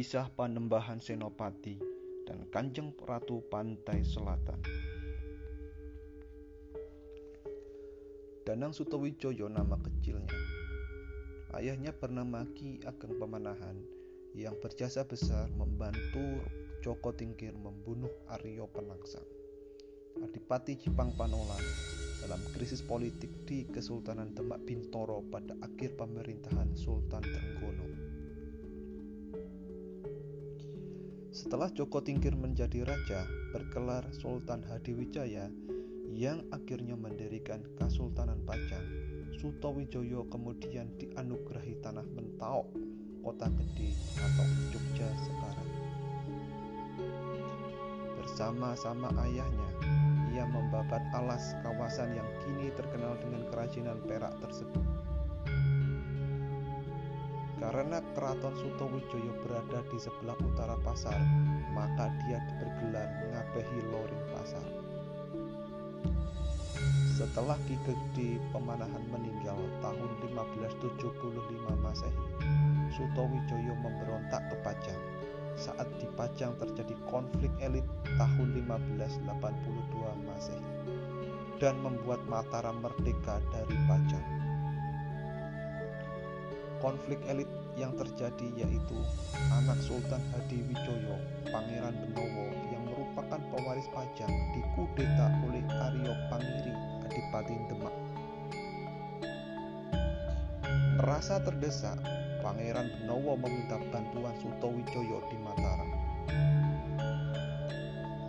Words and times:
Kisah 0.00 0.32
Panembahan 0.32 0.96
Senopati 0.96 1.76
dan 2.24 2.48
Kanjeng 2.48 2.96
Ratu 3.04 3.44
Pantai 3.52 4.00
Selatan. 4.00 4.56
Danang 8.48 8.72
Sutowijoyo 8.72 9.52
nama 9.52 9.76
kecilnya. 9.76 10.32
Ayahnya 11.52 11.92
bernama 11.92 12.48
Ki 12.56 12.80
Ageng 12.88 13.20
Pemanahan 13.20 13.76
yang 14.32 14.56
berjasa 14.64 15.04
besar 15.04 15.52
membantu 15.52 16.48
Joko 16.80 17.12
Tingkir 17.12 17.52
membunuh 17.52 18.08
Aryo 18.32 18.72
Penangsang. 18.72 19.28
Adipati 20.24 20.80
Jipang 20.80 21.12
Panolan 21.12 21.60
dalam 22.24 22.40
krisis 22.56 22.80
politik 22.80 23.28
di 23.44 23.68
Kesultanan 23.68 24.32
Demak 24.32 24.64
Bintoro 24.64 25.20
pada 25.28 25.52
akhir 25.60 26.00
pemerintahan 26.00 26.72
Sultan 26.72 27.20
Trenggono. 27.20 28.09
Setelah 31.40 31.72
Joko 31.72 32.04
Tingkir 32.04 32.36
menjadi 32.36 32.84
raja, 32.84 33.24
berkelar 33.56 34.04
Sultan 34.12 34.60
Hadiwijaya 34.60 35.48
yang 36.12 36.44
akhirnya 36.52 37.00
mendirikan 37.00 37.64
Kesultanan 37.80 38.44
Pajang. 38.44 38.84
Sutowijoyo 39.40 40.28
kemudian 40.28 40.92
dianugerahi 41.00 41.80
tanah 41.80 42.04
Mentaok, 42.12 42.68
kota 43.24 43.48
gede 43.56 43.88
atau 44.20 44.46
Jogja 44.68 45.08
sekarang. 45.24 45.70
Bersama-sama 48.20 49.08
ayahnya, 49.24 49.70
ia 50.36 50.44
membabat 50.44 51.00
alas 51.16 51.56
kawasan 51.64 52.20
yang 52.20 52.28
kini 52.44 52.68
terkenal 52.76 53.16
dengan 53.16 53.48
kerajinan 53.48 53.96
perak 54.04 54.36
tersebut. 54.44 54.84
Karena 57.70 58.02
keraton 58.18 58.50
Sutowijoyo 58.58 59.30
berada 59.46 59.78
di 59.94 59.98
sebelah 60.02 60.34
utara 60.42 60.74
pasar, 60.82 61.14
maka 61.70 62.10
dia 62.26 62.42
bergelar 62.58 63.06
ngabehi 63.30 63.78
loring 63.94 64.24
pasar. 64.34 64.66
Setelah 67.14 67.54
Ki 67.70 67.78
Gede 67.86 68.42
Pemanahan 68.50 69.06
meninggal 69.14 69.54
tahun 69.86 70.10
1575 70.34 71.06
Masehi, 71.78 72.26
Sutowijoyo 72.90 73.78
memberontak 73.78 74.50
ke 74.50 74.56
Pajang 74.66 75.02
saat 75.54 75.86
di 76.02 76.10
Pajang 76.18 76.58
terjadi 76.58 76.98
konflik 77.06 77.54
elit 77.62 77.86
tahun 78.18 78.66
1582 78.66 80.26
Masehi 80.26 80.70
dan 81.62 81.78
membuat 81.86 82.18
Mataram 82.26 82.82
merdeka 82.82 83.38
dari 83.54 83.78
Pajang. 83.86 84.26
Konflik 86.80 87.20
elit 87.28 87.44
yang 87.76 87.92
terjadi 87.92 88.48
yaitu 88.56 88.96
anak 89.52 89.76
Sultan 89.84 90.20
Hadiwijoyo, 90.32 91.12
Pangeran 91.52 91.92
Benowo 91.92 92.48
yang 92.72 92.88
merupakan 92.88 93.36
pewaris 93.52 93.84
Pajang 93.92 94.32
dikudeta 94.56 95.28
oleh 95.44 95.60
Aryo 95.68 96.16
Pangiri, 96.32 96.72
Adipati 97.04 97.56
Demak. 97.68 97.94
Merasa 100.96 101.36
terdesak, 101.44 102.00
Pangeran 102.40 102.88
Benowo 102.96 103.36
meminta 103.36 103.76
bantuan 103.92 104.32
Sutowijoyo 104.40 105.20
di 105.28 105.36
Mataram. 105.36 105.90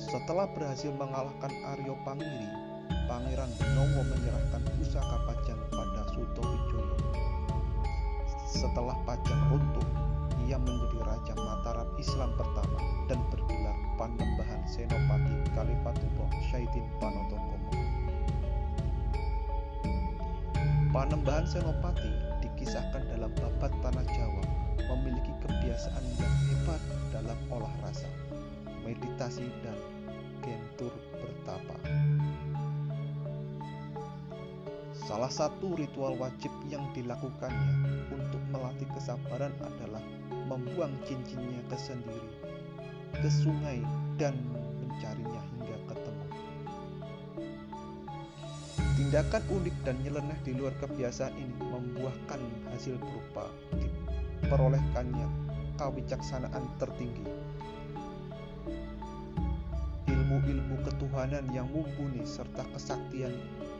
Setelah 0.00 0.48
berhasil 0.56 0.88
mengalahkan 0.96 1.52
Aryo 1.76 2.00
Pangiri, 2.00 2.48
Pangeran 3.04 3.52
Benowo 3.60 4.00
menyerahkan 4.08 4.64
pusaka 4.80 5.16
Pajang 5.28 5.60
pada 5.68 6.02
Sutowijoyo. 6.16 6.87
Setelah 8.48 8.96
Pajang 9.04 9.52
runtuh, 9.52 9.84
ia 10.48 10.56
menjadi 10.56 11.04
Raja 11.04 11.34
Mataram 11.36 11.84
Islam 12.00 12.32
pertama 12.32 12.80
dan 13.04 13.20
bergelar 13.28 13.76
Panembahan 14.00 14.64
Senopati 14.64 15.36
Kalifatullah 15.52 16.30
Syaitin 16.48 16.88
Panotokomo. 16.96 17.68
Panembahan 20.88 21.44
Senopati 21.44 22.08
dikisahkan 22.40 23.04
dalam 23.12 23.28
babat 23.36 23.72
Tanah 23.84 24.06
Jawa 24.16 24.44
memiliki 24.96 25.36
kebiasaan 25.44 26.04
yang 26.16 26.34
hebat 26.48 26.80
dalam 27.12 27.36
olah 27.52 27.74
rasa, 27.84 28.08
meditasi 28.80 29.44
dan 29.60 29.76
gentur 30.40 30.96
bertapa. 31.20 31.76
Salah 35.08 35.32
satu 35.32 35.72
ritual 35.72 36.20
wajib 36.20 36.52
yang 36.68 36.84
dilakukannya 36.92 37.72
untuk 38.12 38.27
kesabaran 38.98 39.54
adalah 39.62 40.02
membuang 40.50 40.90
cincinnya 41.06 41.62
ke 41.70 41.78
sendiri, 41.78 42.34
ke 43.14 43.30
sungai 43.30 43.78
dan 44.18 44.34
mencarinya 44.82 45.38
hingga 45.54 45.78
ketemu. 45.86 46.26
Tindakan 48.98 49.42
unik 49.54 49.76
dan 49.86 49.96
nyeleneh 50.02 50.38
di 50.42 50.52
luar 50.58 50.74
kebiasaan 50.82 51.30
ini 51.38 51.54
membuahkan 51.62 52.42
hasil 52.74 52.98
berupa 52.98 53.46
diperolehkannya 53.78 55.30
kawicaksanaan 55.78 56.66
tertinggi. 56.82 57.22
Ilmu-ilmu 60.10 60.74
ketuhanan 60.82 61.46
yang 61.54 61.70
mumpuni 61.70 62.26
serta 62.26 62.66
kesaktian 62.74 63.30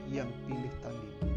yang 0.06 0.30
pilih 0.46 0.70
tanding. 0.78 1.27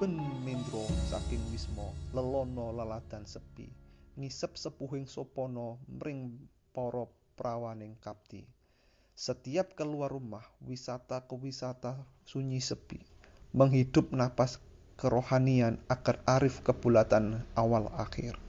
Saben 0.00 0.16
mendro 0.48 0.80
saking 1.12 1.44
wismo 1.52 1.92
lelono 2.16 2.72
laladan 2.72 3.28
sepi 3.28 3.68
ngisep 4.16 4.56
sepuhing 4.56 5.04
sopono 5.04 5.76
mring 5.92 6.40
para 6.72 7.04
prawaning 7.36 8.00
kapti. 8.00 8.40
Setiap 9.12 9.76
keluar 9.76 10.08
rumah, 10.08 10.40
wisata 10.64 11.28
ke 11.28 11.36
wisata 11.36 12.00
sunyi 12.24 12.64
sepi, 12.64 12.96
menghidup 13.52 14.08
napas 14.16 14.56
kerohanian 14.96 15.76
agar 15.92 16.24
arif 16.24 16.64
kebulatan 16.64 17.44
awal 17.52 17.92
akhir. 17.92 18.40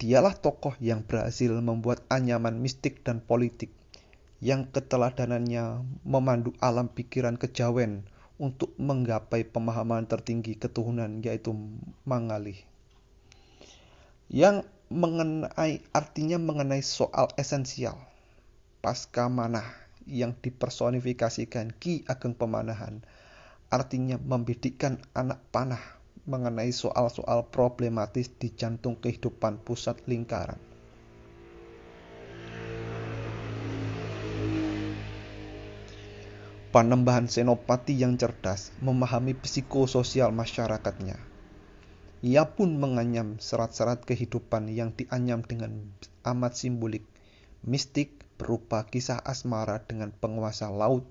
Dialah 0.00 0.40
tokoh 0.40 0.72
yang 0.80 1.04
berhasil 1.04 1.52
membuat 1.52 2.00
anyaman 2.08 2.56
mistik 2.56 3.04
dan 3.04 3.20
politik 3.20 3.76
yang 4.40 4.72
keteladanannya 4.72 5.84
memandu 6.00 6.56
alam 6.64 6.88
pikiran 6.88 7.36
kejawen 7.36 8.08
untuk 8.40 8.72
menggapai 8.80 9.44
pemahaman 9.44 10.08
tertinggi 10.08 10.56
ketuhanan 10.56 11.20
yaitu 11.20 11.52
mangalih. 12.08 12.56
Yang 14.32 14.64
mengenai 14.88 15.84
artinya 15.92 16.40
mengenai 16.40 16.80
soal 16.80 17.28
esensial 17.36 18.00
pasca 18.80 19.28
manah 19.28 19.68
yang 20.08 20.32
dipersonifikasikan 20.32 21.76
Ki 21.76 22.02
Ageng 22.08 22.32
Pemanahan 22.32 23.04
artinya 23.68 24.16
membidikkan 24.16 24.98
anak 25.12 25.38
panah 25.52 26.00
mengenai 26.24 26.72
soal-soal 26.72 27.46
problematis 27.52 28.32
di 28.40 28.50
jantung 28.56 28.96
kehidupan 28.98 29.60
pusat 29.62 30.00
lingkaran. 30.08 30.69
Panembahan 36.70 37.26
Senopati 37.26 37.98
yang 37.98 38.14
cerdas 38.14 38.70
memahami 38.78 39.34
psikososial 39.34 40.30
masyarakatnya. 40.30 41.18
Ia 42.22 42.46
pun 42.46 42.78
menganyam 42.78 43.42
serat-serat 43.42 44.06
kehidupan 44.06 44.70
yang 44.70 44.94
dianyam 44.94 45.42
dengan 45.42 45.90
amat 46.22 46.54
simbolik, 46.54 47.02
mistik 47.66 48.22
berupa 48.38 48.86
kisah 48.86 49.18
asmara 49.18 49.82
dengan 49.82 50.14
penguasa 50.14 50.70
laut, 50.70 51.02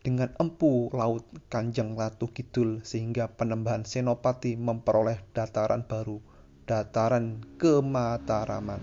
dengan 0.00 0.32
empu 0.40 0.88
laut 0.96 1.28
Kanjeng 1.52 1.92
Ratu 1.92 2.32
Kidul 2.32 2.80
sehingga 2.80 3.28
penembahan 3.28 3.84
Senopati 3.84 4.56
memperoleh 4.56 5.20
dataran 5.36 5.84
baru, 5.84 6.24
dataran 6.64 7.44
kemataraman. 7.60 8.80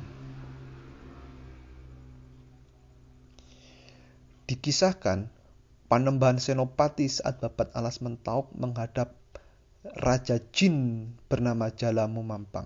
Dikisahkan, 4.46 5.42
panembahan 5.94 6.42
Senopati 6.42 7.06
saat 7.06 7.38
babat 7.38 7.70
alas 7.78 8.02
Mentauk 8.02 8.50
menghadap 8.58 9.14
Raja 9.86 10.42
Jin 10.50 11.06
bernama 11.30 11.70
Jalamu 11.70 12.26
Mampang. 12.26 12.66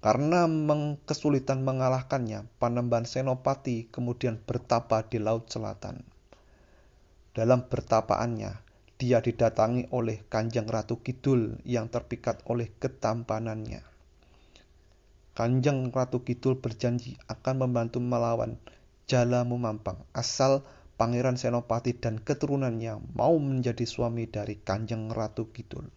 Karena 0.00 0.48
kesulitan 1.04 1.60
mengalahkannya, 1.60 2.48
Panembahan 2.56 3.04
Senopati 3.04 3.92
kemudian 3.92 4.40
bertapa 4.40 5.04
di 5.04 5.20
Laut 5.20 5.52
Selatan. 5.52 6.00
Dalam 7.36 7.68
bertapaannya, 7.68 8.56
dia 8.96 9.20
didatangi 9.20 9.92
oleh 9.92 10.24
Kanjeng 10.32 10.72
Ratu 10.72 11.04
Kidul 11.04 11.60
yang 11.68 11.92
terpikat 11.92 12.40
oleh 12.48 12.72
ketampanannya. 12.80 13.84
Kanjeng 15.36 15.92
Ratu 15.92 16.24
Kidul 16.24 16.56
berjanji 16.56 17.20
akan 17.28 17.68
membantu 17.68 18.00
melawan 18.00 18.56
Jalamu 19.04 19.60
Mampang 19.60 20.00
asal 20.16 20.64
Pangeran 21.00 21.40
Senopati 21.40 21.96
dan 21.96 22.20
keturunannya 22.20 23.16
mau 23.16 23.34
menjadi 23.40 23.82
suami 23.88 24.28
dari 24.28 24.60
Kanjeng 24.60 25.08
Ratu 25.10 25.50
Kidul. 25.50 25.88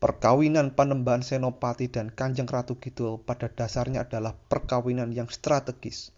Perkawinan 0.00 0.72
Panembahan 0.72 1.20
Senopati 1.20 1.92
dan 1.92 2.08
Kanjeng 2.08 2.48
Ratu 2.48 2.80
Kidul 2.80 3.20
pada 3.20 3.52
dasarnya 3.52 4.08
adalah 4.08 4.32
perkawinan 4.32 5.12
yang 5.12 5.28
strategis. 5.28 6.16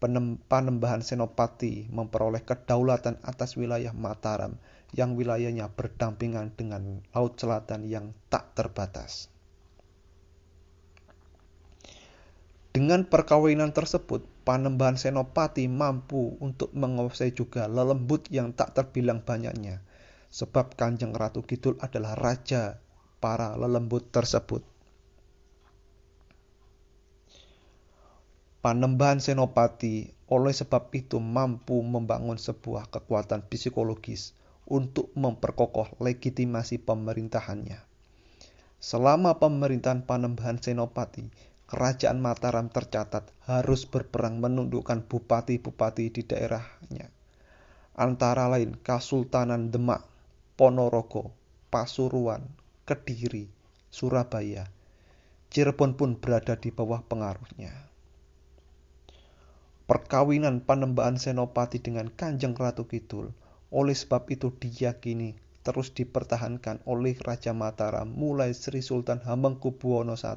Panembahan 0.00 1.04
Senopati 1.04 1.84
memperoleh 1.92 2.40
kedaulatan 2.40 3.20
atas 3.20 3.60
wilayah 3.60 3.92
Mataram 3.92 4.56
yang 4.96 5.20
wilayahnya 5.20 5.68
berdampingan 5.68 6.56
dengan 6.56 7.04
Laut 7.12 7.36
Selatan 7.36 7.84
yang 7.84 8.16
tak 8.32 8.56
terbatas. 8.56 9.28
Dengan 12.80 13.04
perkawinan 13.04 13.76
tersebut, 13.76 14.24
Panembahan 14.40 14.96
Senopati 14.96 15.68
mampu 15.68 16.40
untuk 16.40 16.72
menguasai 16.72 17.36
juga 17.36 17.68
lelembut 17.68 18.32
yang 18.32 18.56
tak 18.56 18.72
terbilang 18.72 19.20
banyaknya, 19.20 19.84
sebab 20.32 20.80
Kanjeng 20.80 21.12
Ratu 21.12 21.44
Kidul 21.44 21.76
adalah 21.84 22.16
raja 22.16 22.80
para 23.20 23.52
lelembut 23.60 24.08
tersebut. 24.08 24.64
Panembahan 28.64 29.20
Senopati 29.20 30.16
oleh 30.32 30.56
sebab 30.56 30.88
itu 30.96 31.20
mampu 31.20 31.84
membangun 31.84 32.40
sebuah 32.40 32.88
kekuatan 32.88 33.44
psikologis 33.44 34.32
untuk 34.64 35.12
memperkokoh 35.20 36.00
legitimasi 36.00 36.80
pemerintahannya. 36.80 37.76
Selama 38.80 39.36
pemerintahan 39.36 40.08
Panembahan 40.08 40.56
Senopati, 40.64 41.49
Kerajaan 41.70 42.18
Mataram 42.18 42.66
tercatat 42.66 43.30
harus 43.46 43.86
berperang 43.86 44.42
menundukkan 44.42 45.06
bupati-bupati 45.06 46.10
di 46.10 46.26
daerahnya. 46.26 47.14
Antara 47.94 48.50
lain 48.50 48.74
Kasultanan 48.74 49.70
Demak, 49.70 50.02
Ponorogo, 50.58 51.30
Pasuruan, 51.70 52.42
Kediri, 52.82 53.46
Surabaya, 53.86 54.66
Cirebon 55.46 55.94
pun 55.94 56.18
berada 56.18 56.58
di 56.58 56.74
bawah 56.74 57.06
pengaruhnya. 57.06 57.70
Perkawinan 59.86 60.66
Panembahan 60.66 61.22
Senopati 61.22 61.78
dengan 61.78 62.10
Kanjeng 62.10 62.58
Ratu 62.58 62.90
Kidul 62.90 63.30
oleh 63.70 63.94
sebab 63.94 64.26
itu 64.26 64.50
diyakini 64.50 65.38
terus 65.62 65.94
dipertahankan 65.94 66.82
oleh 66.82 67.14
Raja 67.22 67.54
Mataram 67.54 68.10
mulai 68.10 68.50
Sri 68.58 68.82
Sultan 68.82 69.22
Hamengkubuwono 69.22 70.18
I 70.18 70.34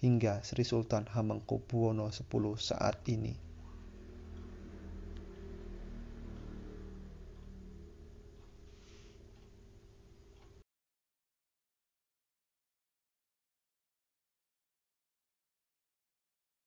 hingga 0.00 0.44
Sri 0.44 0.64
Sultan 0.64 1.06
Hamengkubuwono 1.08 2.12
X 2.12 2.24
saat 2.60 3.00
ini. 3.08 3.45